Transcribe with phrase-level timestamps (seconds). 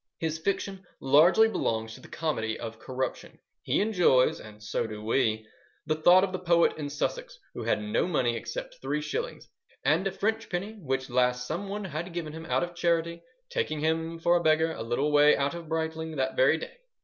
[0.17, 3.37] His fiction largely belongs to the comedy of corruption.
[3.61, 8.35] He enjoys—and so do we—the thought of the poet in Sussex who had no money
[8.35, 9.47] except three shillings,
[9.85, 13.81] "and a French penny, which last some one had given him out of charity, taking
[13.81, 16.77] him for a beggar a little way out of Brightling that very day."